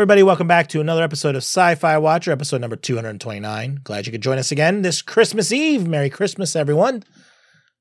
[0.00, 0.22] Everybody.
[0.22, 3.80] Welcome back to another episode of Sci Fi Watcher, episode number 229.
[3.84, 5.86] Glad you could join us again this Christmas Eve.
[5.86, 7.02] Merry Christmas, everyone.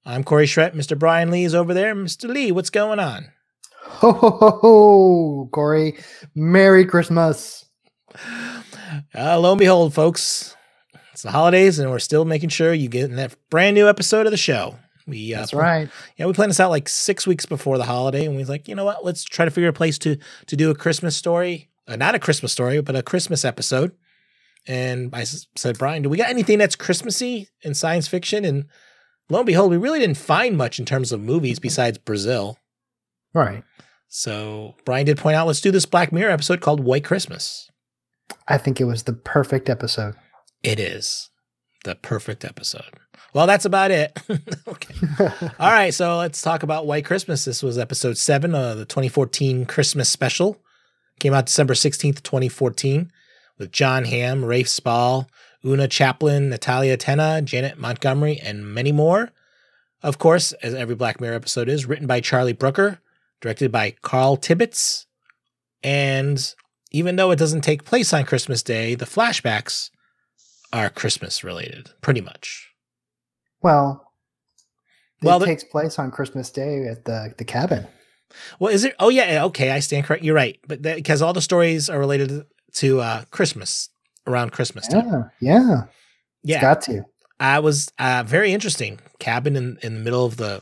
[0.05, 0.73] I'm Corey Schreck.
[0.73, 1.00] Mr.
[1.00, 1.95] Brian Lee is over there.
[1.95, 2.28] Mr.
[2.28, 3.28] Lee, what's going on?
[3.84, 5.98] Ho, ho, ho, ho, Corey.
[6.36, 7.64] Merry Christmas.
[9.16, 10.58] Uh, lo and behold, folks,
[11.14, 14.26] it's the holidays, and we're still making sure you get in that brand new episode
[14.26, 14.76] of the show.
[15.08, 15.90] We, uh, That's right.
[16.17, 18.67] Yeah, we planned this out like six weeks before the holiday, and we was like,
[18.67, 19.06] you know what?
[19.06, 20.17] Let's try to figure a place to
[20.48, 23.92] to do a Christmas story, uh, not a Christmas story, but a Christmas episode.
[24.68, 28.46] And I s- said, Brian, do we got anything that's Christmassy in science fiction?
[28.46, 28.66] And
[29.30, 32.58] lo and behold, we really didn't find much in terms of movies besides Brazil.
[33.34, 33.64] Right.
[34.08, 37.70] So Brian did point out, let's do this Black Mirror episode called White Christmas.
[38.48, 40.16] I think it was the perfect episode.
[40.64, 41.30] It is
[41.86, 43.00] the perfect episode.
[43.34, 44.18] Well, that's about it.
[44.68, 44.96] okay.
[45.59, 47.46] All right, so let's talk about White Christmas.
[47.46, 50.58] This was episode seven of the 2014 Christmas special.
[51.20, 53.12] Came out December 16th, 2014,
[53.58, 55.30] with John Hamm, Rafe Spall,
[55.66, 59.31] Oona Chaplin, Natalia Tena, Janet Montgomery, and many more.
[60.02, 63.00] Of course, as every Black Mirror episode is, written by Charlie Brooker,
[63.42, 65.06] directed by Carl Tibbetts.
[65.84, 66.53] And
[66.92, 69.90] even though it doesn't take place on Christmas Day, the flashbacks
[70.72, 72.70] are Christmas related, pretty much.
[73.62, 74.06] well,
[75.22, 77.88] it Well, the- takes place on Christmas Day at the, the cabin.
[78.59, 78.95] Well, is it?
[78.99, 79.45] Oh, yeah.
[79.45, 80.23] Okay, I stand correct.
[80.23, 83.89] You're right, but because all the stories are related to uh, Christmas
[84.27, 85.31] around Christmas time.
[85.39, 85.61] Yeah.
[85.61, 85.83] Yeah.
[85.83, 85.88] It's
[86.44, 87.03] Yeah, got to.
[87.39, 89.00] I was uh, very interesting.
[89.19, 90.61] Cabin in, in the middle of the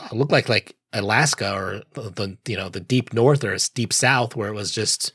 [0.00, 3.92] uh, looked like like Alaska or the, the you know the deep north or deep
[3.92, 5.12] south where it was just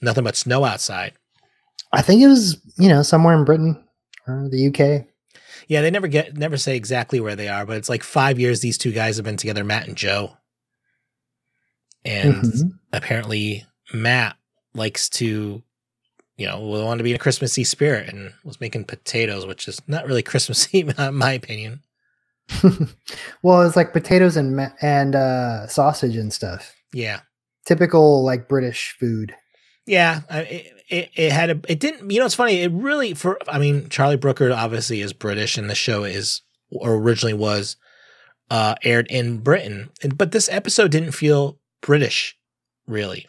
[0.00, 1.12] nothing but snow outside.
[1.92, 3.82] I think it was, you know, somewhere in Britain
[4.26, 5.06] or the UK.
[5.68, 8.60] Yeah, they never get never say exactly where they are, but it's like five years
[8.60, 10.36] these two guys have been together, Matt and Joe.
[12.06, 12.70] And Mhm.
[12.92, 14.36] apparently Matt
[14.74, 15.62] likes to,
[16.36, 19.80] you know, want to be in a Christmassy spirit and was making potatoes, which is
[19.86, 21.80] not really Christmassy in my opinion.
[23.42, 26.74] well, it's like potatoes and and uh, sausage and stuff.
[26.92, 27.20] Yeah.
[27.64, 29.34] Typical like British food.
[29.86, 33.14] Yeah, I- it, it, it had a it didn't you know it's funny it really
[33.14, 37.76] for I mean Charlie Brooker obviously is British and the show is or originally was
[38.52, 42.36] uh aired in Britain but this episode didn't feel British
[42.86, 43.26] really.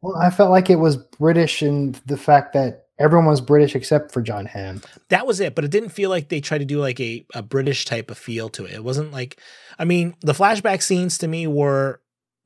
[0.00, 4.12] Well, I felt like it was British in the fact that everyone was British except
[4.12, 4.80] for John Hamm.
[5.10, 7.42] that was it but it didn't feel like they tried to do like a, a
[7.42, 8.72] British type of feel to it.
[8.72, 9.38] It wasn't like
[9.78, 12.00] I mean the flashback scenes to me were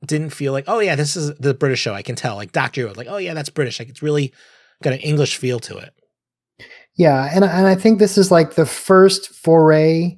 [0.05, 2.35] didn't feel like oh yeah this is the British show I can tell.
[2.35, 3.79] Like Doctor Who like oh yeah that's British.
[3.79, 4.33] Like it's really
[4.81, 5.93] got an English feel to it.
[6.95, 10.17] Yeah, and and I think this is like the first foray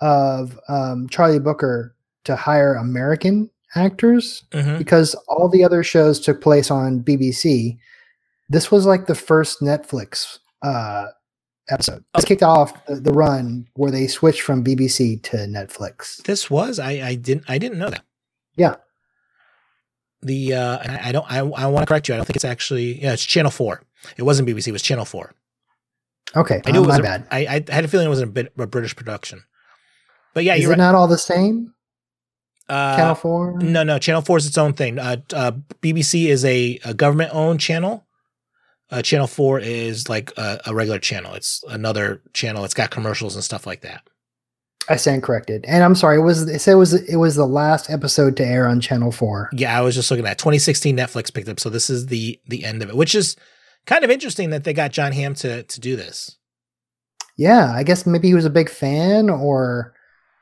[0.00, 4.78] of um, Charlie Brooker to hire American actors Mhm.
[4.78, 7.78] because all the other shows took place on BBC.
[8.48, 11.06] This was like the first Netflix uh,
[11.70, 12.04] episode.
[12.14, 16.22] This kicked off the, the run where they switched from BBC to Netflix.
[16.24, 18.04] This was I I didn't I didn't know that.
[18.56, 18.76] Yeah.
[20.22, 22.14] The uh I, I don't I I want to correct you.
[22.14, 23.82] I don't think it's actually yeah, it's channel 4.
[24.16, 25.32] It wasn't BBC, it was channel 4.
[26.36, 27.26] Okay, I knew it was my a- bad.
[27.30, 29.42] I I had a feeling it was a bit a British production.
[30.34, 30.78] But yeah, Is you're it right.
[30.78, 31.74] not all the same?
[32.68, 33.60] Uh, Channel Four.
[33.60, 34.98] no, no, Channel 4 is its own thing.
[34.98, 35.52] Uh, uh
[35.82, 38.06] BBC is a, a government owned channel.
[38.90, 41.34] Uh, channel 4 is like a, a regular channel.
[41.34, 42.64] It's another channel.
[42.64, 44.02] It's got commercials and stuff like that.
[44.88, 46.18] I stand corrected, and I'm sorry.
[46.18, 49.12] It was it said it was it was the last episode to air on Channel
[49.12, 49.48] Four.
[49.52, 50.38] Yeah, I was just looking at it.
[50.38, 53.36] 2016 Netflix picked up, so this is the the end of it, which is
[53.86, 56.36] kind of interesting that they got John Hamm to to do this.
[57.36, 59.94] Yeah, I guess maybe he was a big fan, or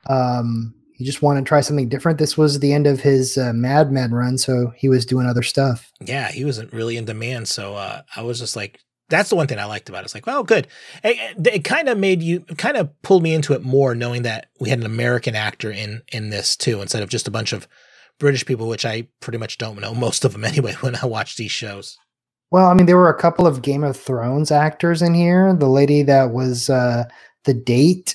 [0.09, 2.21] um, he just wanted to try something different.
[2.21, 5.43] This was the end of his uh, Mad Men run, so he was doing other
[5.43, 5.91] stuff.
[6.01, 8.79] Yeah, he wasn't really in demand, so uh, I was just like,
[9.09, 10.05] that's the one thing I liked about it.
[10.05, 10.69] It's like, well, good.
[11.03, 14.47] It, it kind of made you, kind of pulled me into it more, knowing that
[14.61, 17.67] we had an American actor in in this too, instead of just a bunch of
[18.21, 21.35] British people, which I pretty much don't know most of them anyway when I watch
[21.35, 21.99] these shows.
[22.53, 25.53] Well, I mean, there were a couple of Game of Thrones actors in here.
[25.53, 27.09] The lady that was uh,
[27.43, 28.15] the date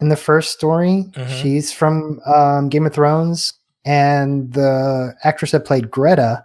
[0.00, 1.28] in the first story, Mhm.
[1.42, 3.54] she's from um, Game of Thrones,
[3.84, 6.44] and the actress that played Greta,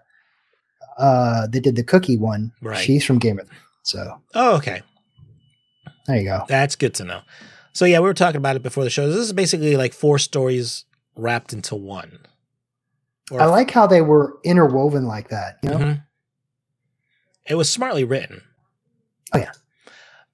[0.98, 2.52] uh, they did the cookie one.
[2.62, 2.78] Right.
[2.78, 3.60] She's from Game of Thrones.
[3.84, 4.82] So Oh, okay.
[6.08, 6.46] there you go.
[6.48, 7.22] That's good to know.
[7.74, 9.08] So yeah, we were talking about it before the show.
[9.08, 10.86] This is basically like four stories
[11.16, 12.20] wrapped into one.
[13.32, 15.58] Or- I like how they were interwoven like that.
[15.64, 16.04] You know, Mhm.
[17.46, 18.42] It was smartly written.
[19.34, 19.52] Oh, yeah.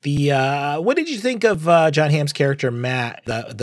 [0.01, 3.54] The uh what did you think of uh John Hamm's character Matt, the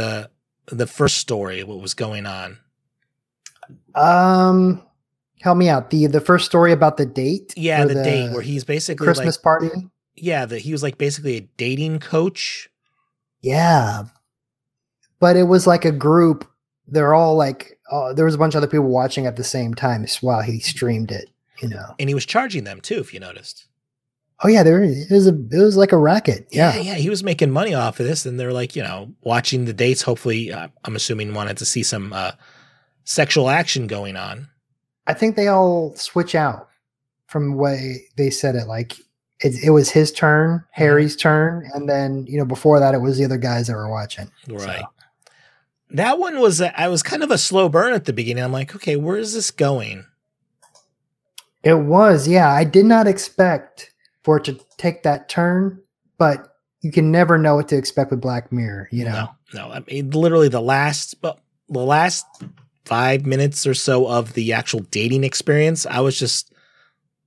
[0.67, 2.59] the the first story, what was going on?
[3.95, 4.83] um,
[5.41, 5.91] help me out.
[5.91, 7.55] The the first story about the date.
[7.57, 9.71] Yeah, or the, date where he's basically Christmas like, party.
[10.15, 12.69] yeah, that he was like basically a dating coach.
[13.41, 14.05] Yeah,
[15.19, 16.49] but it was like a group.
[16.87, 19.75] They're all like uh, there was a bunch of other people watching at the same
[19.75, 21.31] time while he streamed it.
[21.61, 21.95] You know.
[21.99, 23.66] And he was charging them too, if you noticed.
[24.45, 26.47] Oh yeah, there it was a it was like a racket.
[26.51, 29.13] Yeah, Yeah, yeah, he was making money off of this, and they're like, you know,
[29.23, 30.03] watching the dates.
[30.03, 32.33] Hopefully, uh, I'm assuming wanted to see some uh,
[33.05, 34.49] sexual action going on.
[35.07, 36.69] I think they all switch out
[37.29, 38.67] from the way they said it.
[38.67, 38.99] Like
[39.41, 40.83] it, it was his turn, Mm-hmm.
[40.83, 43.89] Harry's turn, and then you know before that it was the other guys that were
[43.91, 44.31] watching.
[44.49, 44.81] Right.
[44.81, 44.87] So,
[45.93, 48.45] That one was uh, I was kind of a slow burn at the beginning.
[48.45, 50.05] I'm like, okay, where is this going?
[51.63, 52.51] it was, yeah.
[52.53, 53.91] I did not expect
[54.27, 55.81] for it to take that turn,
[56.19, 58.89] but you can never know what to expect with Black Mirror.
[58.91, 59.73] You know, No, no.
[59.73, 61.39] I mean, literally the last, well,
[61.69, 62.27] the last
[62.85, 66.53] five minutes or so of the actual dating experience, I was just,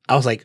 [0.10, 0.44] I was like,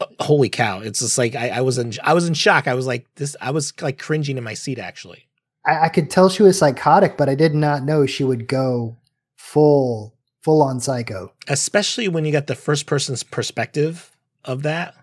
[0.00, 0.80] uh, holy cow!
[0.80, 2.66] It's just like I, I was in, I was in shock.
[2.66, 5.28] I was like, this, I was like cringing in my seat actually.
[5.66, 8.96] I, I could tell she was psychotic, but I did not know she would go
[9.36, 11.34] full full on psycho.
[11.48, 14.94] Especially when you got the first person's perspective of that.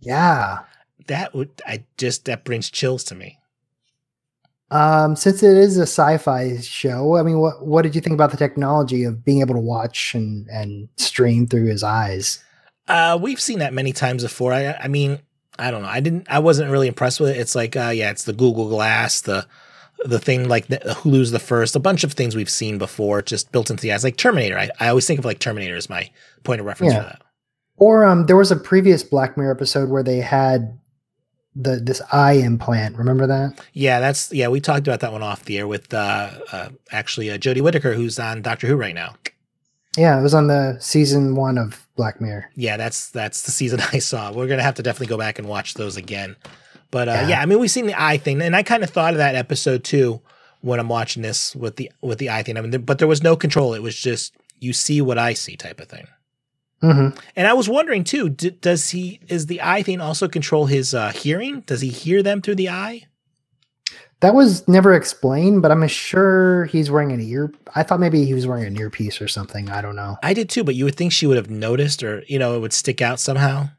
[0.00, 0.60] Yeah.
[1.06, 3.38] That would, I just that brings chills to me.
[4.70, 8.30] Um, since it is a sci-fi show, I mean, what what did you think about
[8.30, 12.42] the technology of being able to watch and and stream through his eyes?
[12.86, 14.52] Uh, we've seen that many times before.
[14.52, 15.18] I, I mean,
[15.58, 15.88] I don't know.
[15.88, 16.26] I didn't.
[16.30, 17.36] I wasn't really impressed with it.
[17.38, 19.44] It's like, uh, yeah, it's the Google Glass, the
[20.04, 23.50] the thing like the, Hulu's the first, a bunch of things we've seen before, just
[23.50, 24.56] built into the eyes, like Terminator.
[24.56, 26.08] I, I always think of like Terminator as my
[26.44, 27.02] point of reference Yeah.
[27.02, 27.22] for that.
[27.80, 30.78] Or um, there was a previous Black Mirror episode where they had
[31.56, 32.96] the this eye implant.
[32.96, 33.58] Remember that?
[33.72, 34.48] Yeah, that's yeah.
[34.48, 37.94] We talked about that one off the air with uh, uh actually uh, Jodie Whittaker,
[37.94, 39.16] who's on Doctor Who right now.
[39.96, 42.50] Yeah, it was on the season one of Black Mirror.
[42.54, 44.30] Yeah, that's that's the season I saw.
[44.32, 46.36] We're gonna have to definitely go back and watch those again.
[46.90, 47.28] But uh, Yeah.
[47.28, 47.42] yeah.
[47.42, 49.84] I mean, we've seen the eye thing, and I kind of thought of that episode
[49.84, 50.20] too
[50.60, 52.56] when I'm watching this with the with the eye thing.
[52.56, 53.74] I mean, there, but there was no control.
[53.74, 56.06] It was just you see what I see type of thing.
[56.80, 60.66] Hmm And I was wondering too, d- does he is the eye thing also control
[60.66, 61.60] his uh, hearing?
[61.60, 63.06] Does he hear them through the eye?
[64.20, 67.50] That was never explained, but I'm sure he's wearing an ear.
[67.74, 69.70] I thought maybe he was wearing an earpiece or something.
[69.70, 70.16] I don't know.
[70.22, 72.60] I did too, but you would think she would have noticed, or you know, it
[72.60, 73.70] would stick out somehow.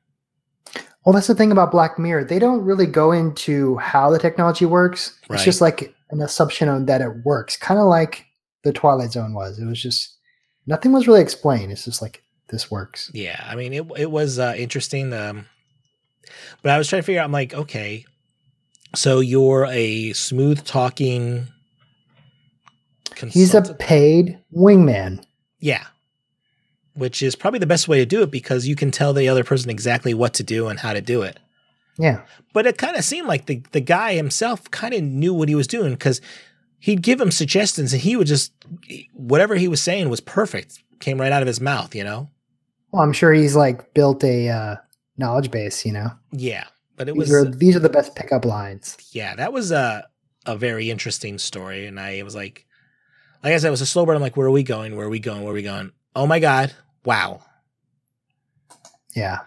[1.05, 2.25] Well, that's the thing about Black Mirror.
[2.25, 5.19] They don't really go into how the technology works.
[5.29, 5.35] Right.
[5.35, 8.25] It's just like an assumption on that it works, kind of like
[8.63, 9.59] the Twilight Zone was.
[9.59, 10.17] It was just
[10.65, 11.71] nothing was really explained.
[11.71, 13.09] It's just like this works.
[13.13, 15.13] Yeah, I mean, it it was uh, interesting.
[15.13, 15.45] Um,
[16.61, 17.25] but I was trying to figure out.
[17.25, 18.05] I'm like, okay,
[18.95, 21.47] so you're a smooth talking.
[23.29, 25.23] He's a paid wingman.
[25.59, 25.85] yeah,
[26.93, 29.43] which is probably the best way to do it because you can tell the other
[29.43, 31.39] person exactly what to do and how to do it.
[31.97, 32.21] Yeah.
[32.53, 35.55] But it kind of seemed like the the guy himself kind of knew what he
[35.55, 36.19] was doing because
[36.79, 38.53] he'd give him suggestions and he would just
[39.13, 41.93] whatever he was saying was perfect, came right out of his mouth.
[41.93, 42.29] You know.
[42.91, 44.75] Well, I'm sure he's like built a uh,
[45.17, 45.85] knowledge base.
[45.85, 46.65] You know, Yeah,
[46.97, 48.97] but it was these are these are the best pickup lines.
[49.11, 50.07] yeah, that was a
[50.45, 52.65] a very interesting story, and I was like,
[53.43, 54.15] like I said, it was a slow burn.
[54.15, 54.95] I'm like, where are we going?
[54.95, 55.41] Where are we going?
[55.43, 55.91] Where are we going?
[56.15, 56.73] Oh my god!
[57.05, 57.41] Wow.
[59.15, 59.39] Yeah.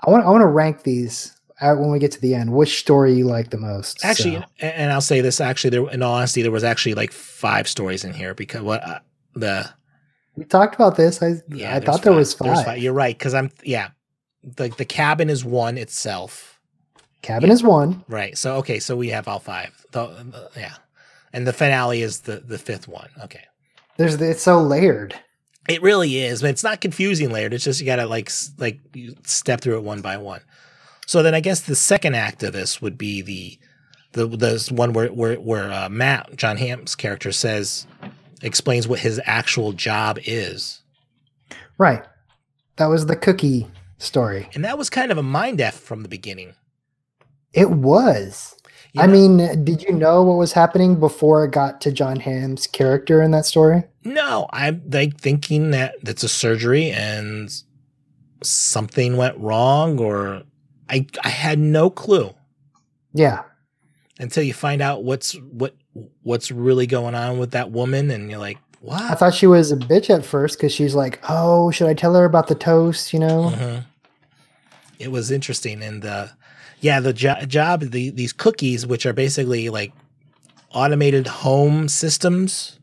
[0.00, 2.52] I want I want to rank these uh, when we get to the end.
[2.52, 4.04] Which story you like the most?
[4.04, 5.40] Actually, So, and, and I'll say this.
[5.40, 8.82] Actually, there, in all honesty, there was actually like five stories in here because what
[8.86, 9.00] uh,
[9.34, 9.68] the
[10.36, 11.22] we talked about this.
[11.22, 12.78] I yeah, I thought there was There's five.
[12.78, 13.88] You're right because I'm yeah.
[14.42, 16.60] The the cabin is one itself,
[17.22, 18.04] Cabin is one.
[18.08, 18.36] right?
[18.38, 19.84] So okay, so we have all five.
[19.90, 20.74] The, the- yeah,
[21.32, 23.08] and the finale is the the fifth one.
[23.24, 23.44] Okay.
[23.96, 25.18] There's the, it's so layered.
[25.68, 27.52] It really is, but it's not confusing layered.
[27.54, 30.42] It's just you gotta like like you step through it one by one.
[31.06, 33.58] So then I guess the second act of this would be the
[34.12, 37.86] the the one where where where uh, Matt John Hamm's character says
[38.42, 40.82] explains what his actual job is,
[41.78, 42.02] Right.
[42.76, 43.66] That was the cookie
[43.98, 44.48] story.
[44.54, 46.54] and that was kind of a mind f from the beginning.
[47.52, 48.54] It was.
[48.92, 49.12] You I know?
[49.12, 53.30] mean, did you know what was happening before it got to John Hamm's character in
[53.32, 53.84] that story?
[54.04, 57.50] no, I'm like thinking that it's a surgery and
[58.42, 60.42] something went wrong, or
[60.88, 62.32] I I had no clue.
[63.12, 63.42] Yeah.
[64.18, 65.74] until you find out what's what
[66.22, 69.72] what's really going on with that woman and you're like what I thought she was
[69.72, 73.12] a bitch at first because she's like, oh, should I tell her about the toast?
[73.12, 73.52] You know?
[73.54, 73.84] Mhm.
[74.98, 76.30] it was interesting and the
[76.80, 79.92] yeah the jo- job the these cookies which are basically like
[80.72, 82.78] automated home systems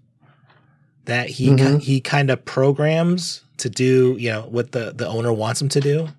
[1.05, 1.81] that he ki- Mhm.
[1.81, 5.79] he kind of programs to do, you know, what the the owner wants him to
[5.79, 6.09] do.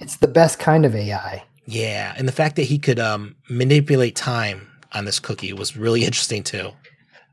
[0.00, 1.44] It's the best kind of AI.
[1.66, 6.04] Yeah, and the fact that he could um, manipulate time on this cookie was really
[6.08, 6.70] interesting too.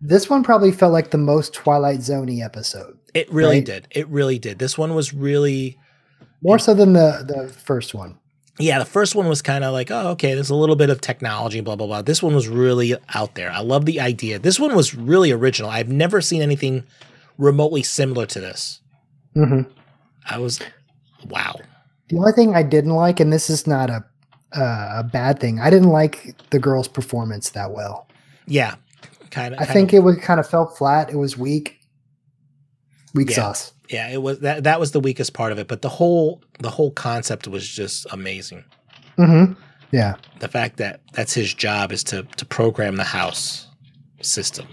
[0.01, 3.65] This one probably felt like the most Twilight Zoney episode, It really Right.
[3.65, 3.87] did.
[3.91, 4.57] It really did.
[4.59, 5.77] This one was really
[6.41, 8.17] more so than the the first one.
[8.59, 11.01] yeah, the first one was kind of like, oh, okay, there's a little bit of
[11.01, 12.01] technology, blah, blah, blah.
[12.01, 13.51] This one was really out there.
[13.51, 14.39] I love the idea.
[14.39, 15.69] This one was really original.
[15.69, 16.83] I've never seen anything
[17.37, 18.81] remotely similar to this.
[19.35, 19.61] hmm
[20.29, 20.59] I was,
[21.29, 21.55] wow.
[22.09, 24.03] The only thing I didn't like, and this is not a
[24.55, 28.07] uh, a bad thing, I didn't like the girl's performance that well.
[28.47, 28.75] Yeah,
[29.29, 29.59] kind of.
[29.61, 31.09] I think it was kind of felt flat.
[31.09, 31.77] It was weak.
[33.13, 33.35] Weak Yeah.
[33.35, 33.73] sauce.
[33.89, 36.69] yeah, it was that that was the weakest part of it, but the whole the
[36.69, 38.63] whole concept was just amazing.
[39.17, 39.53] hmm
[39.91, 40.15] Yeah.
[40.39, 43.67] The fact that that's his job is to to program the house
[44.21, 44.67] system.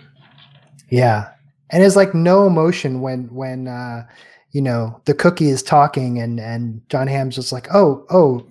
[0.91, 1.29] Yeah.
[1.71, 4.07] And it's like no emotion when when uh
[4.53, 8.47] you know the cookie is talking and and John Hamm's just like, "Oh, oh,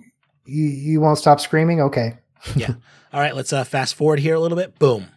[0.48, 1.80] you you won't stop screaming?
[1.80, 2.18] Okay."
[2.56, 2.74] Yeah.
[3.12, 4.78] All right, let's uh, fast forward here a little bit.
[4.78, 5.08] Boom.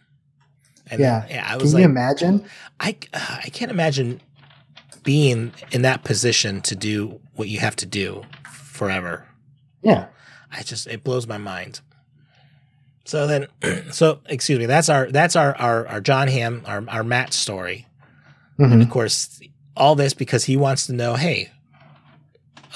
[0.90, 1.20] And Yeah.
[1.20, 1.62] then, yeah, I was.
[1.62, 2.44] Can was you like, imagine?
[2.80, 4.20] I I can't imagine
[5.02, 8.22] being in that position to do what you have to do
[8.52, 9.26] forever.
[9.82, 10.06] Yeah.
[10.50, 11.80] I just it blows my mind.
[13.04, 13.46] So then,
[13.92, 14.66] so excuse me.
[14.66, 17.86] That's our that's our our, our John Hamm our our Matt story.
[18.58, 18.82] And Mhm.
[18.82, 19.40] of course,
[19.76, 21.50] all this because he wants to know, hey,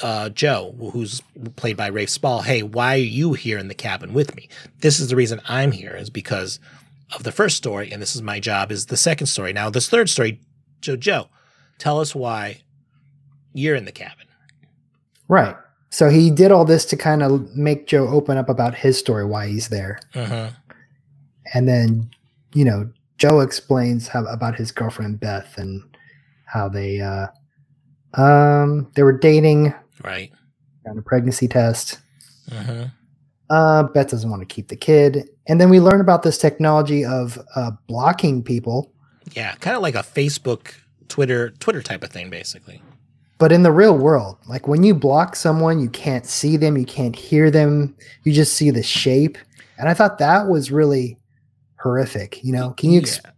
[0.02, 1.22] uh, Joe, who's
[1.56, 4.48] played by Rafe Spall, hey, why are you here in the cabin with me?
[4.80, 6.60] This is the reason I'm here, is because
[7.14, 9.52] of the first story, and this is my job, is the second story.
[9.52, 10.40] Now, this third story,
[10.80, 11.28] Joe, Joe,
[11.78, 12.62] tell us why
[13.52, 14.26] you're in the cabin.
[15.28, 15.56] Right.
[15.90, 19.24] So he did all this to kind of make Joe open up about his story,
[19.24, 19.98] why he's there.
[20.14, 20.50] Uh-huh.
[21.54, 22.10] And then,
[22.54, 25.82] you know, Joe explains how about his girlfriend Beth and
[26.44, 27.28] how they uh
[28.14, 29.72] um they were dating,
[30.04, 30.30] Right.
[30.84, 31.98] got a pregnancy test.
[32.52, 32.86] Uh-huh.
[33.48, 35.28] Uh, Beth doesn't want to keep the kid.
[35.46, 38.92] And then we learn about this technology of uh, blocking people,
[39.34, 40.74] Yeah, kind of like a Facebook,
[41.08, 42.82] Twitter, Twitter type of thing, basically.
[43.38, 44.36] but in the real world.
[44.48, 48.54] Like when you block someone, you can't see them, you can't hear them, you just
[48.54, 49.38] see the shape.
[49.78, 51.16] And I thought that was really
[51.80, 52.42] horrific.
[52.42, 53.30] You know, can you ex- Yeah.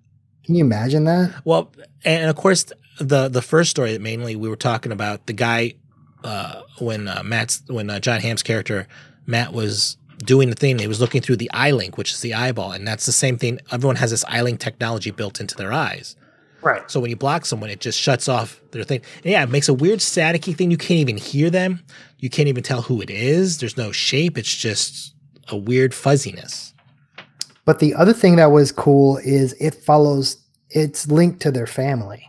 [0.44, 1.34] can you imagine that?
[1.44, 1.72] Well,
[2.04, 2.64] and of course,
[2.98, 5.74] the the first story that mainly we were talking about the guy
[6.24, 8.86] uh, when uh, Matt's when uh, John Hamm's character
[9.26, 10.78] Matt was doing the thing.
[10.78, 13.36] He was looking through the eye link, which is the eyeball, and that's the same
[13.36, 13.60] thing.
[13.70, 16.16] Everyone has this eye link technology built into their eyes.
[16.60, 16.90] Right.
[16.90, 19.00] So when you block someone, it just shuts off their thing.
[19.22, 20.70] And yeah, it makes a weird staticky thing.
[20.70, 21.84] You can't even hear them.
[22.18, 23.58] You can't even tell who it is.
[23.58, 24.36] There's no shape.
[24.36, 25.14] It's just
[25.48, 26.74] a weird fuzziness.
[27.64, 30.36] But the other thing that was cool is it follows
[30.70, 32.26] it's linked to their family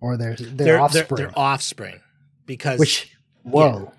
[0.00, 1.16] or their their, offspring.
[1.16, 2.00] Their, offspring.
[2.46, 3.92] Because which whoa.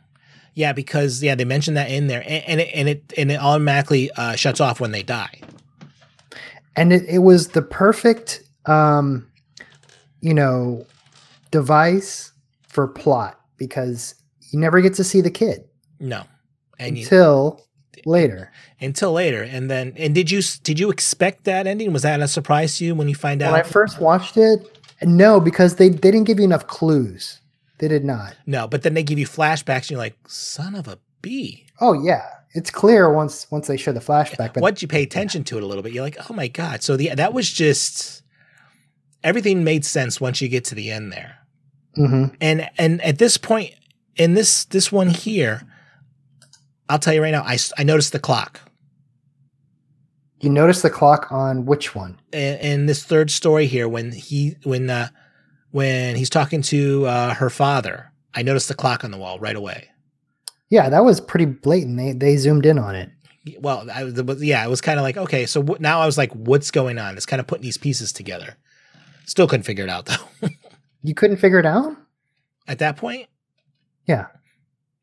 [0.54, 3.40] Yeah, because yeah, they mentioned that in there, and, and it and it and it
[3.40, 5.40] automatically uh, shuts off when they die.
[6.76, 9.28] and it, it was the perfect um
[10.22, 10.86] you know
[11.52, 12.32] device
[12.68, 14.16] for plot because
[14.52, 15.64] you never get to see the kid
[16.00, 16.24] No,
[16.80, 17.62] and you, until
[18.06, 18.52] later
[18.82, 21.94] until later, and then and did you did you expect that ending?
[21.94, 23.52] Was that a surprise to you when you find out?
[23.52, 24.60] when i first watched it
[25.04, 27.40] no because they, they didn't give you enough clues
[27.80, 30.88] they did not no, but then they give you flashbacks, and you're like, son of
[30.88, 31.66] a bee.
[31.82, 35.44] oh yeah it's clear once once they show the flashback but Once you pay attention
[35.46, 36.82] to it a little bit, you're like, oh my god.
[36.82, 38.24] So the that was just
[39.24, 41.38] everything made sense once you get to the end there.
[41.98, 42.36] Mhm.
[42.40, 43.74] and and at this point
[44.16, 45.64] in this this one here
[46.90, 48.62] i'll tell you right now I I noticed the clock
[50.40, 54.56] you notice the clock on which one in, in this third story here when he
[54.64, 55.10] when uh
[55.72, 58.12] when he's talking to uh her father.
[58.34, 59.90] I noticed the clock on the wall right away.
[60.70, 61.98] Yeah that was pretty blatant.
[61.98, 63.10] They they zoomed in on it.
[63.60, 66.18] Well I, the, yeah it was kind of like okay so w- now i was
[66.18, 67.16] like what's going on?
[67.16, 68.58] It's kind of putting these pieces together.
[69.26, 70.06] Still couldn't figure it out
[70.42, 70.50] though.
[71.04, 71.96] You couldn't figure it out?
[72.68, 73.28] At that point?
[74.06, 74.28] Yeah.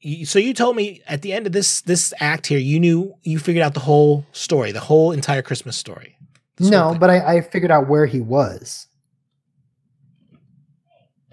[0.01, 3.15] You, so you told me at the end of this this act here you knew
[3.23, 6.17] you figured out the whole story the whole entire christmas story.
[6.61, 8.87] No but I, I figured out where he was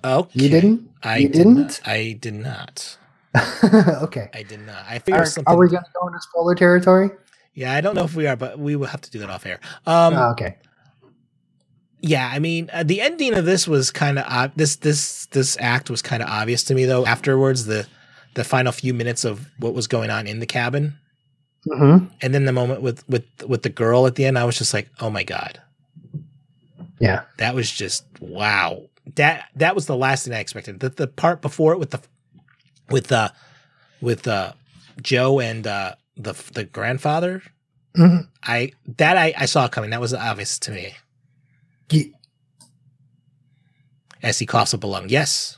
[0.03, 1.55] okay you didn't i You did didn't?
[1.57, 1.81] not.
[1.85, 2.97] i did not
[4.03, 4.29] okay.
[4.33, 7.09] i did not i figured Are, something are we going to go into spoiler territory?
[7.53, 9.45] yeah i don't know if we are but we will have to do that off
[9.45, 10.57] air um oh, okay.
[12.01, 15.57] yeah i mean uh, the ending of this was kind of uh, this this this
[15.59, 17.87] act was kind of obvious to me though afterwards the
[18.33, 20.93] the final few minutes of what was going on in the cabin
[21.71, 24.57] hmm and then the moment with with with the girl at the end i was
[24.57, 25.61] just like oh my god
[26.99, 27.21] Yeah.
[27.37, 28.83] that was just wow
[29.15, 30.79] that that was the last thing I expected.
[30.79, 32.01] The the part before it with the
[32.89, 33.29] with uh
[34.01, 34.53] with uh
[35.01, 37.41] Joe and uh the the grandfather,
[37.97, 38.27] Mhm.
[38.43, 39.89] I that I, I saw coming.
[39.91, 40.93] That was obvious to me.
[41.91, 42.13] You,
[44.23, 45.09] As he coughs up a lung.
[45.09, 45.57] Yes.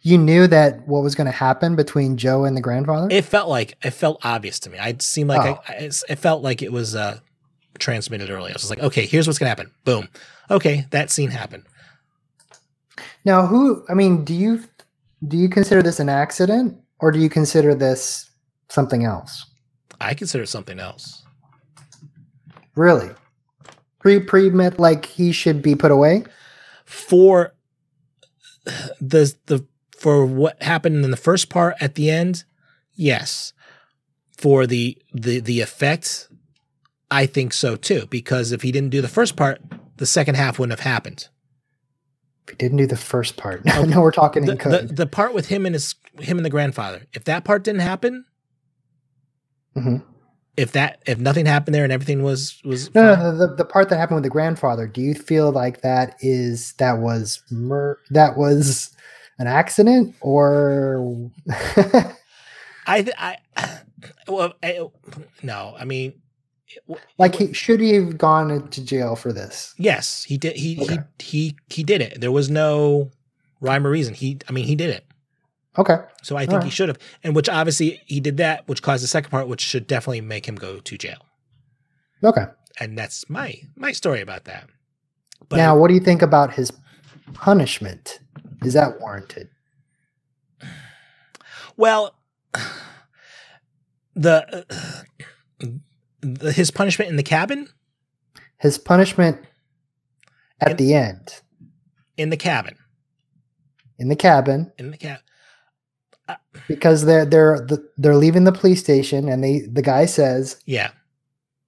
[0.00, 3.08] you knew that what was going to happen between Joe and the grandfather.
[3.10, 4.78] It felt like it felt obvious to me.
[4.78, 5.60] It seemed like Oh.
[5.68, 7.18] I, I, it felt like it was uh
[7.78, 8.50] transmitted early.
[8.50, 9.70] I was like, okay, here's what's gonna happen.
[9.84, 10.08] Boom.
[10.50, 11.64] Okay, that scene happened.
[13.24, 13.84] Now, who?
[13.88, 14.62] I mean, do you
[15.26, 18.30] do you consider this an accident, or do you consider this
[18.68, 19.46] something else?
[20.00, 21.22] I consider something else.
[22.76, 23.10] Really,
[24.00, 26.24] pre pre like he should be put away.
[26.84, 27.54] for
[29.00, 29.66] the the
[29.96, 32.44] for what happened in the first part at the end
[32.94, 33.52] yes
[34.36, 36.28] for the the the effect
[37.10, 39.60] i think so too because if he didn't do the first part
[39.96, 41.28] the second half wouldn't have happened
[42.46, 44.96] If he didn't do the first part, no, we're talking the, in code.
[44.96, 48.24] the part with him and his him and the grandfather if that part didn't happen
[49.76, 50.02] Mhm.
[50.56, 53.54] if that if nothing happened there and everything was was No, fine, no, the, the,
[53.56, 54.86] the part that happened with the grandfather.
[54.86, 58.90] Do you feel like that is that was mur- that was
[59.40, 61.30] an accident or?
[62.86, 63.36] i th- i
[64.28, 64.80] well I,
[65.42, 66.12] no i mean
[67.18, 69.74] like he should he have gone to jail for this?
[69.78, 70.56] Yes, he did.
[70.56, 70.98] He Okay.
[71.18, 72.20] he he he did it.
[72.20, 73.10] There was no
[73.60, 74.14] rhyme or reason.
[74.14, 75.04] He, I mean, he did it.
[75.76, 79.02] Okay, So I think he should have, and which obviously he did that, which caused
[79.02, 81.26] the second part, which should definitely make him go to jail.
[82.22, 82.44] okay.
[82.80, 84.68] And that's my my story about that.
[85.48, 86.72] But now, what do you think about his
[87.32, 88.20] punishment?
[88.62, 89.48] Is that warranted?
[91.76, 92.14] well,
[94.14, 94.64] the,
[95.60, 95.66] uh,
[96.24, 97.68] the his punishment in the cabin,
[98.58, 99.38] His punishment
[100.60, 101.40] at In- the end
[102.16, 102.76] in the cabin,
[103.98, 105.22] in the cabin in the cabin.
[106.28, 106.36] Uh,
[106.68, 107.66] because they're they're
[107.98, 110.90] they're leaving the police station and they the guy says, Yeah,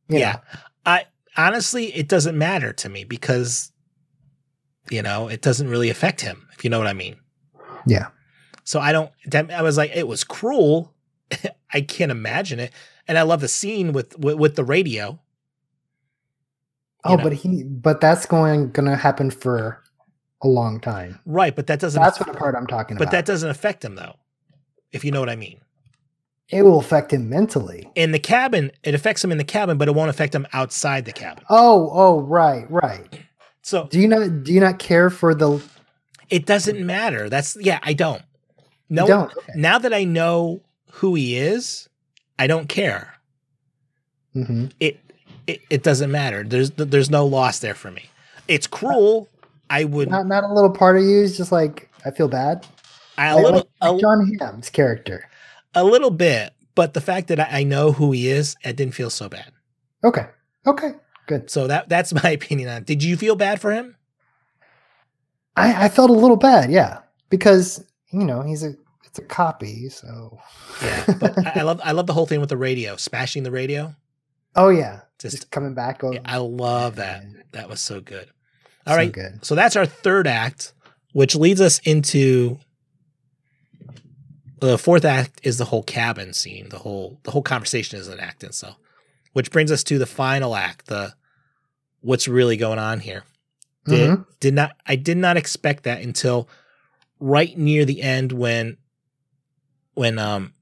[0.08, 0.32] yeah.
[0.32, 0.38] know,
[0.86, 1.04] I
[1.36, 3.70] honestly, it doesn't matter to me because
[4.90, 6.48] you know it doesn't really affect him.
[6.54, 7.16] If you know what I mean.
[7.86, 8.08] Yeah.
[8.64, 9.10] So I don't.
[9.52, 10.94] I was like, it was cruel.
[11.72, 12.72] I can't imagine it,
[13.08, 15.18] and I love the scene with with, with the radio.
[17.04, 17.22] oh, know.
[17.22, 19.82] but he but that's going gonna happen for
[20.42, 21.20] a long time.
[21.26, 22.00] Right, but that doesn't.
[22.00, 23.10] That's what the part I'm talking but about.
[23.10, 24.16] But that doesn't affect him though.
[24.92, 25.60] If you know what I mean.
[26.48, 27.90] it will affect him mentally.
[27.96, 31.04] In the cabin, it affects him in the cabin, but it won't affect him outside
[31.04, 31.44] the cabin.
[31.50, 33.20] Oh, oh, right, right.
[33.62, 35.60] So Do you not do you not care for the
[36.28, 37.28] it doesn't matter.
[37.28, 38.22] That's yeah, I don't.
[38.88, 39.36] No, don't?
[39.36, 39.52] Okay.
[39.56, 41.88] now that I know who he is,
[42.38, 43.14] I don't care.
[44.33, 45.01] hmm It
[45.46, 46.42] it, it doesn't matter.
[46.42, 48.05] There's there's no loss there for me.
[48.49, 49.29] It's cruel.
[49.70, 52.66] I would Not not a little part of you is just like I feel bad.
[53.18, 55.29] I, a Like- little like John Hamm's character.
[55.75, 58.94] a little bit, but the fact that I, I know who he is, it didn't
[58.94, 59.53] feel so bad.
[60.05, 60.27] Okay.
[60.66, 60.92] Okay.
[61.27, 61.51] Good.
[61.51, 62.77] So that that's my opinion on.
[62.79, 62.87] it.
[62.87, 63.96] Did you feel bad for him?
[65.57, 66.99] I, I felt a little bad, yeah,
[67.31, 68.75] because you know he's a
[69.18, 70.38] it's a copy, so
[70.83, 73.94] Yeah, but I, love I love the whole thing with the radio, smashing the radio.
[74.55, 76.02] oh yeah, Just just coming back.
[76.05, 77.24] Over, yeah, I love that.
[77.52, 78.29] That was so good.
[78.87, 79.44] All so right, good.
[79.44, 80.72] so that's our third act,
[81.12, 82.59] which leads us into
[84.61, 86.68] the fourth act is the whole cabin scene.
[86.68, 88.76] The whole the whole conversation is an act in itself,
[89.33, 90.87] which brings us to the final act.
[90.87, 91.14] The
[92.00, 93.24] what's really going on here.
[93.87, 94.26] Did Mhm.
[94.40, 96.48] did not I did not expect that until
[97.20, 98.76] right near the end when
[99.96, 100.54] when um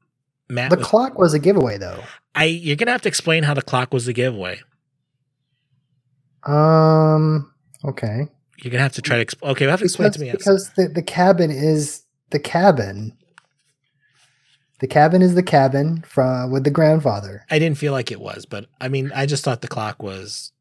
[0.48, 2.02] Matt The was- clock was a giveaway, though.
[2.34, 4.60] I you're gonna have to explain how the clock was the giveaway.
[6.44, 7.52] Um.
[7.84, 8.28] Okay.
[8.62, 9.52] You're gonna have to try to explain.
[9.52, 10.30] Okay, you have to explain to me.
[10.30, 13.12] because the, the cabin is the cabin.
[14.80, 17.44] The cabin is the cabin from with the grandfather.
[17.50, 20.52] I didn't feel like it was, but I mean, I just thought the clock was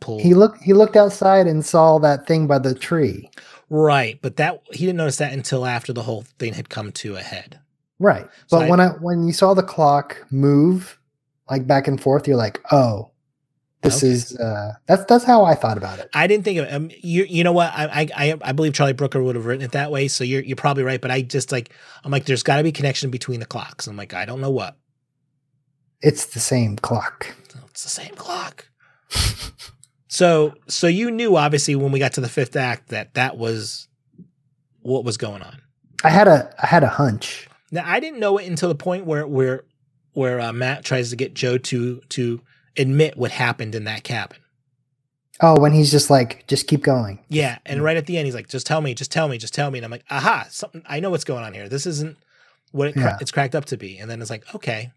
[0.00, 0.20] pulled.
[0.22, 3.30] He looked he looked outside and saw that thing by the tree.
[3.70, 7.16] right, but that he didn't notice that until after the whole thing had come to
[7.16, 7.59] a head.
[8.00, 8.26] Right.
[8.48, 10.98] So But I- when I when you saw the clock move
[11.48, 13.10] like back and forth, you're like, oh,
[13.82, 14.08] this Okay.
[14.12, 16.08] is uh that's that's how I thought about it.
[16.14, 16.72] I didn't think of it.
[16.72, 17.72] Um, you you know what?
[17.74, 17.84] I,
[18.16, 20.08] I I I believe Charlie Brooker would have written it that way.
[20.08, 21.00] So you're you're probably right.
[21.00, 21.70] But I just like
[22.04, 23.86] I'm like, there's got to be connection between the clocks.
[23.86, 24.76] I'm like, I don't know what.
[26.02, 27.26] It's the same clock.
[27.70, 28.66] It's the same clock.
[30.08, 33.88] so so you knew obviously when we got to the fifth act that that was
[34.80, 35.60] what was going on.
[36.04, 37.46] I had a I had a hunch.
[37.70, 39.64] Now I didn't know it until the point where where
[40.12, 42.40] where uh, Matt tries to get Joe to to
[42.76, 44.38] admit what happened in that cabin.
[45.42, 47.18] Oh, when he's just like, just keep going.
[47.28, 49.54] Yeah, and right at the end, he's like, "Just tell me, just tell me, just
[49.54, 50.46] tell me." And I'm like, "Aha!
[50.50, 50.82] Something.
[50.86, 51.66] I know what's going on here.
[51.68, 52.18] This isn't
[52.72, 53.18] what it cra- Yeah.
[53.22, 54.92] it's cracked up to be." And then it's like, "Okay,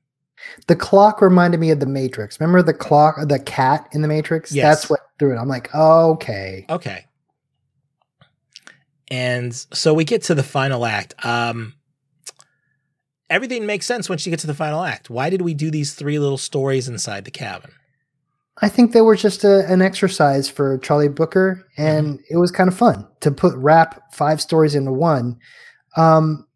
[0.67, 2.41] The clock reminded me of the Matrix.
[2.41, 4.51] Remember the clock, the cat in the Matrix?
[4.51, 4.65] Yes.
[4.65, 5.39] That's what threw it.
[5.39, 6.65] I'm like, okay.
[6.69, 7.05] okay."
[9.09, 11.13] And so we get to the final act.
[11.25, 11.75] Um,
[13.33, 15.09] everything makes sense once you get to the final act.
[15.09, 17.71] Why did we do these three little stories inside the cabin?
[18.61, 22.67] I think they were just a, an exercise for Charlie Brooker, and it was kind
[22.67, 25.39] of fun to put wrap five stories into one.
[25.97, 26.47] Um,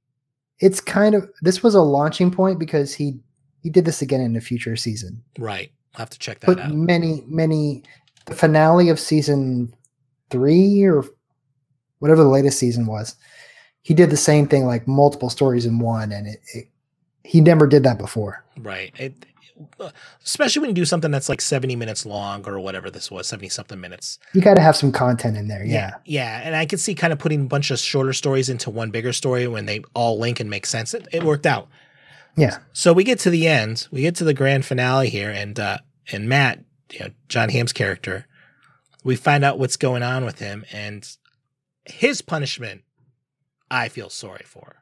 [0.59, 3.19] it's kind of this was a launching point because he
[3.63, 5.23] he did this again in the future season.
[5.39, 5.71] Right.
[5.95, 6.71] I'll have to check that But out.
[6.71, 7.83] many many
[8.25, 9.73] the finale of season
[10.29, 11.03] three or
[11.99, 13.15] whatever the latest season was,
[13.87, 16.67] he did the same thing like multiple stories in one, and it, it
[17.23, 18.43] he never did that before.
[18.59, 18.91] Right.
[18.97, 19.25] It,
[20.25, 23.47] especially when you do something that's like 70 minutes long or whatever this was, 70
[23.47, 24.19] something minutes.
[24.33, 25.95] You got to have some content in there, yeah.
[26.03, 26.41] Yeah.
[26.43, 29.13] And I could see kind of putting a bunch of shorter stories into one bigger
[29.13, 30.93] story when they all link and make sense.
[30.93, 31.69] It, it worked out.
[32.35, 32.57] Yeah.
[32.73, 35.77] So we get to the end, we get to the grand finale here, and uh
[36.11, 36.59] and Matt,
[36.91, 38.27] you know, John Hamm's character,
[39.05, 41.09] we find out what's going on with him and
[41.85, 42.81] his punishment
[43.69, 44.77] I feel sorry for.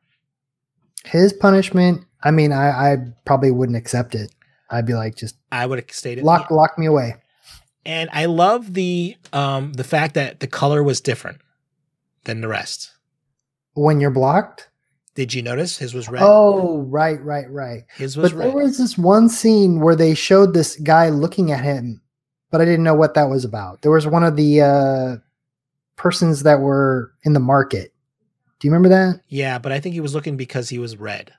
[1.05, 4.31] His punishment, I mean, I, I probably wouldn't accept it.
[4.69, 7.15] I'd be like, just I would have stayed lock lock me away.
[7.85, 11.39] And I love the um the fact that the color was different
[12.23, 12.91] than the rest.
[13.75, 14.69] When you're blocked?
[15.13, 16.23] Did you notice his was red?
[16.25, 17.83] Oh, right, right, right.
[17.95, 18.47] his was But red.
[18.49, 22.01] there was this one scene where they showed this guy looking at him,
[22.51, 23.81] but I didn't know what that was about.
[23.81, 25.15] There was one of the uh,
[25.95, 27.93] persons that were in the market.
[28.65, 29.21] Do you remember that?
[29.27, 31.31] yeah, but I think he was looking because he was red.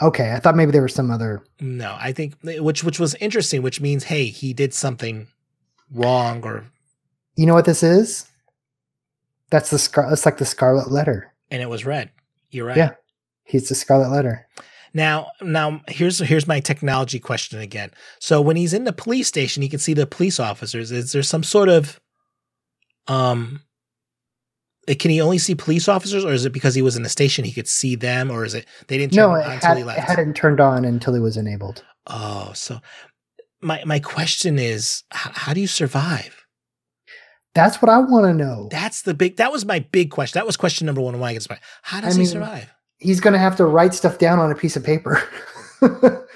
[0.00, 1.42] Okay, I thought maybe there was some other.
[1.60, 5.26] No, I think which which was interesting, which means hey, he did something
[5.92, 6.64] wrong or
[7.34, 8.30] You know what this is?
[9.50, 10.08] That's the scar.
[10.08, 11.32] That's like the Scarlet Letter.
[11.50, 12.10] and it was red.
[12.50, 12.76] You're right.
[12.76, 12.92] Yeah.
[13.42, 14.46] He's the Scarlet Letter.
[14.94, 17.90] Now, now here's here's my technology question again.
[18.20, 20.92] So when he's in the police station, he can see the police officers.
[20.92, 21.98] Is there some sort of
[23.08, 23.62] um
[24.98, 27.44] can he only see police officers or is it because he was in the station
[27.44, 29.68] he could see them or is it they didn't turn No, it it, on until
[29.68, 30.08] had, he it left?
[30.08, 31.84] hadn't turned on until he was enabled.
[32.08, 32.80] oh, so
[33.60, 36.44] my my question is h- how do you survive?
[37.54, 38.68] That's what I want to know.
[38.70, 40.38] That's the big that was my big question.
[40.38, 41.60] That was question number 1 of my survive.
[41.82, 42.72] How does I he mean, survive?
[42.98, 45.20] He's going to have to write stuff down on a piece of paper.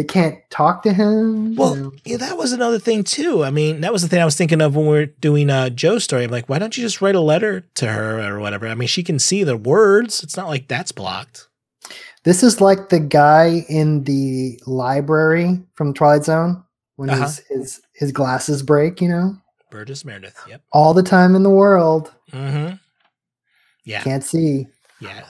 [0.00, 1.52] they can't talk to him.
[1.52, 1.92] you Well, know.
[2.06, 3.44] yeah, that was another thing too.
[3.44, 5.68] I mean, that was the thing I was thinking of when we were doing uh,
[5.68, 6.24] Joe's story.
[6.24, 8.66] I'm like, why don't you just write a letter to her or whatever?
[8.66, 10.22] I mean, she can see the words.
[10.22, 11.48] It's not like that's blocked.
[12.24, 16.64] this is like the guy in the library from Twilight Zone
[16.96, 17.24] when Uh-huh.
[17.24, 19.00] his, his his glasses break.
[19.02, 19.36] You know,
[19.70, 20.38] Burgess Meredith.
[20.48, 20.62] Yep.
[20.72, 22.76] all the time in the world, Mm-hmm.
[23.84, 24.02] Yeah.
[24.02, 24.66] can't see.
[25.00, 25.24] Yeah.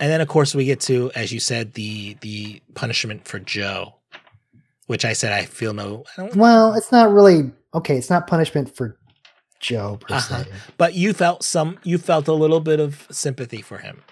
[0.00, 3.94] And then of course we get to, as you said, the the punishment for Joe,
[4.86, 6.04] which I said I feel no.
[6.16, 6.36] I don't.
[6.36, 7.96] Well, it's not really okay.
[7.96, 8.96] It's not punishment for
[9.60, 10.44] Joe per Uh-huh.
[10.44, 10.50] se.
[10.76, 11.78] But you felt some.
[11.84, 14.02] You felt a little bit of sympathy for him.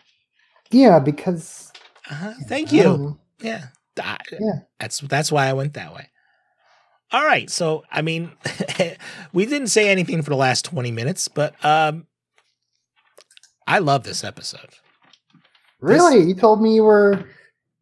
[0.70, 1.70] Yeah, because
[2.10, 2.32] Uh-huh.
[2.48, 2.82] Thank you.
[2.84, 3.18] know.
[3.40, 3.66] Yeah.
[4.02, 4.60] I- Yeah.
[4.80, 6.08] That's that's why I went that way.
[7.12, 7.50] All right.
[7.50, 8.32] So I mean,
[9.34, 12.06] we didn't say anything for the last 20 minutes, but um
[13.66, 14.70] I love this episode.
[15.80, 17.24] Really, you told me you were.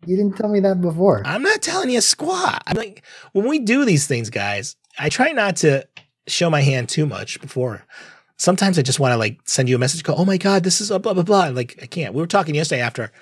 [0.06, 1.22] You didn't tell me that before.
[1.26, 2.62] I'm not telling you squat.
[2.66, 5.86] I'm like when we do these things, guys, I try not to
[6.26, 7.84] show my hand too much before.
[8.36, 10.80] Sometimes I just want to like send you a message, go, "Oh my god, this
[10.80, 12.14] is a blah blah blah." Like I can't.
[12.14, 13.12] We were talking yesterday after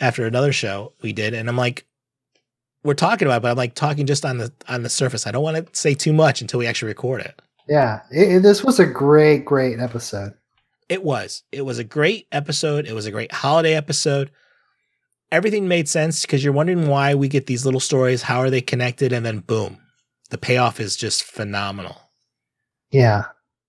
[0.00, 1.86] after another show we did, and I'm like,
[2.84, 5.26] we're talking about, it, but I'm like talking just on the on the surface.
[5.26, 7.40] I don't want to say too much until we actually record it.
[7.68, 10.34] yeah, it- this was a great, great episode.
[10.88, 11.42] It was.
[11.50, 12.86] It was a great episode.
[12.86, 14.30] It was a great holiday episode.
[15.32, 18.22] Everything made sense because you're wondering why we get these little stories.
[18.22, 19.12] How are they connected?
[19.12, 19.78] And then boom,
[20.30, 22.00] the payoff is just phenomenal.
[22.90, 23.24] Yeah,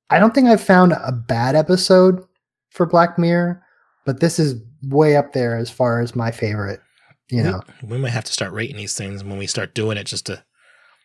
[0.09, 2.23] I don't think I've found a bad episode
[2.69, 3.63] for Black Mirror,
[4.05, 6.79] but this is way up there as far as my favorite.
[7.29, 9.97] You know, we, we might have to start rating these things when we start doing
[9.97, 10.43] it, just to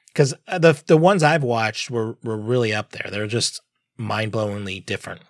[0.07, 3.09] because uh, the the ones I've watched were were really up there.
[3.11, 3.61] They're just
[3.97, 5.23] mind blowingly different.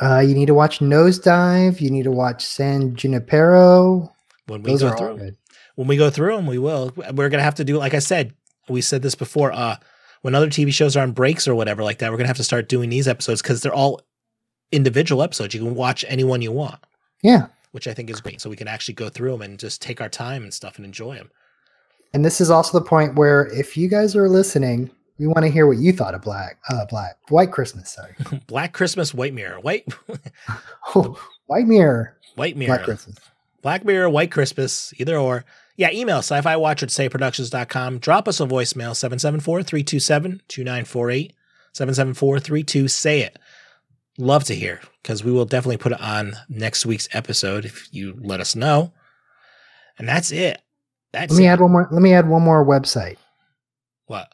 [0.00, 1.80] Uh, you need to watch Nosedive.
[1.80, 4.12] You need to watch San Junipero.
[4.46, 5.32] When we Those go through,
[5.74, 6.92] when we go through them, we will.
[7.12, 8.32] We're gonna have to do, like I said,
[8.68, 9.52] we said this before.
[9.52, 9.76] Uh,
[10.22, 12.44] when other TV shows are on breaks or whatever like that, we're gonna have to
[12.44, 14.00] start doing these episodes because they're all
[14.72, 15.54] individual episodes.
[15.54, 16.80] You can watch any one you want,
[17.22, 18.40] Yeah, which I think is great.
[18.40, 20.84] So we can actually go through them and just take our time and stuff and
[20.84, 21.30] enjoy them.
[22.14, 25.50] and this is also the point where if you guys are listening We want to
[25.50, 27.90] hear what you thought of Black, uh, Black, White Christmas.
[27.90, 28.14] Sorry,
[28.46, 29.86] Black Christmas, White Mirror, White,
[30.94, 33.16] oh, White Mirror, White Mirror, Black Christmas.
[33.62, 35.44] Black Mirror, White Christmas, either or.
[35.76, 37.98] Yeah, email sci-fi watch at sayproductions.com.
[37.98, 38.96] Drop us a voicemail,
[40.48, 41.30] 774-327-2948.
[41.72, 43.38] 774-32 it.
[44.18, 48.18] Love to hear, because we will definitely put it on next week's episode if you
[48.20, 48.92] let us know.
[49.96, 50.60] And that's it.
[51.12, 51.50] That's Let me it.
[51.50, 51.88] add one more.
[51.92, 53.16] Let me add one more website.
[54.06, 54.32] what?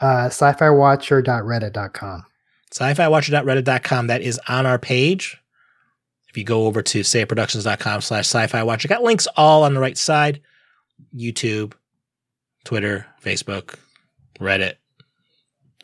[0.00, 2.24] Uh, sci-fi watcher.reddit.com.
[2.72, 4.06] sci-fi watcher.reddit.com.
[4.06, 5.36] That is on our page.
[6.28, 9.98] If you go over to sayproductions.com slash sci-fi watcher, got links all on the right
[9.98, 10.40] side.
[11.14, 11.72] YouTube,
[12.64, 13.74] Twitter, Facebook,
[14.38, 14.74] Reddit,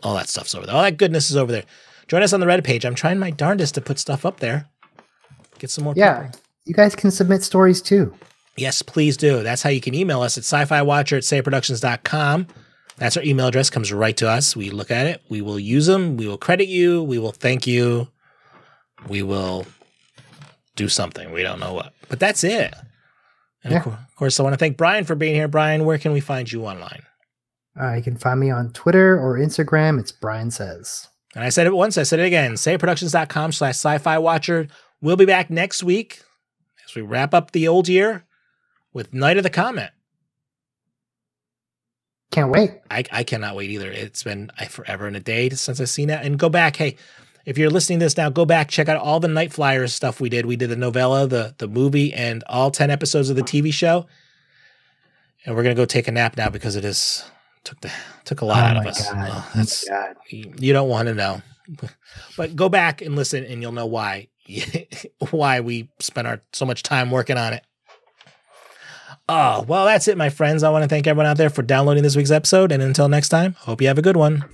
[0.03, 0.75] all that stuff's over there.
[0.77, 1.65] All that goodness is over there.
[2.09, 2.85] Join us on the Reddit page.
[2.85, 4.69] I'm trying my darndest to put stuff up there.
[5.59, 6.25] Get some more Yeah.
[6.25, 6.41] people.
[6.65, 8.15] You guys can submit stories too.
[8.57, 9.43] Yes, please do.
[9.43, 12.47] That's how you can email us at sci-fi watcher at sayproductions.com.
[12.99, 13.69] That's our email address.
[13.71, 14.57] Comes right to us.
[14.57, 15.23] We look at it.
[15.29, 16.17] We will use them.
[16.17, 17.03] We will credit you.
[17.03, 18.09] We will thank you.
[19.09, 19.67] We will
[20.77, 21.31] do something.
[21.33, 21.93] We don't know what.
[22.09, 22.75] But that's it.
[23.63, 23.79] And Yeah.
[23.85, 25.49] of, course, I want to thank Brian for being here.
[25.49, 27.03] Brian, where can we find you online?
[27.79, 30.01] Uh, you can find me on Twitter or Instagram.
[30.01, 31.09] It's Brian Says.
[31.35, 32.53] And I said it once, I said it again.
[32.55, 34.69] Sayproductions.com slash sci-fi watcher.
[35.03, 36.23] We'll be back next week
[36.87, 38.25] as we wrap up the old year
[38.95, 39.91] with Night of the Comet.
[42.31, 42.73] Can't wait.
[42.91, 43.91] I, I cannot wait either.
[43.91, 46.25] It's been forever and a day since I've seen that.
[46.25, 46.97] And go back, hey,
[47.45, 50.29] if you're listening to this now, go back, check out all the Nightflyers stuff we
[50.29, 50.45] did.
[50.47, 54.07] We did the novella, the the movie, and all 10 episodes of the TV show.
[55.45, 57.25] And we're gonna go take a nap now because it is
[57.63, 57.93] took the
[58.25, 59.09] took a lot Oh out of us.
[59.11, 59.29] God.
[59.31, 60.17] Oh, Oh that's God.
[60.31, 61.41] you don't want to know.
[62.37, 64.29] But go back and listen and you'll know why
[65.31, 67.65] why we spent our so much time working on it.
[69.29, 70.63] Oh, well, that's it, my friends.
[70.63, 72.71] I want to thank everyone out there for downloading this week's episode.
[72.71, 74.45] And until next time, hope you have a good one.